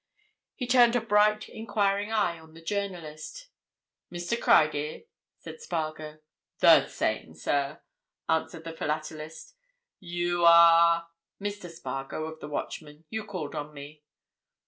[0.55, 3.49] He turned a bright, enquiring eye on the journalist.
[4.11, 4.35] "Mr.
[4.35, 5.03] Criedir?"
[5.37, 6.17] said Spargo.
[6.57, 7.83] "The same, sir,"
[8.27, 9.53] answered the philatelist.
[9.99, 11.07] "You are—?"
[11.39, 11.69] "Mr.
[11.69, 13.05] Spargo, of the Watchman.
[13.11, 14.01] You called on me."